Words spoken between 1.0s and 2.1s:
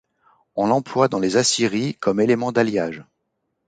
dans les aciéries